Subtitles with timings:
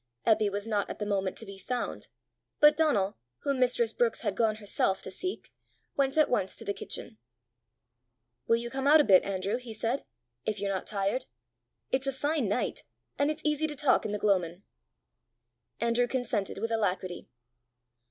[0.25, 2.07] Eppy was not at the moment to be found,
[2.59, 5.53] but Donal, whom mistress Brookes had gone herself to seek,
[5.95, 7.19] went at once to the kitchen.
[8.47, 10.03] "Will you come out a bit, Andrew," he said,"
[10.47, 11.25] if you're not tired?
[11.91, 12.83] It's a fine night,
[13.19, 14.63] and it's easy to talk in the gloamin'!"
[15.79, 17.29] Andrew consented with alacrity.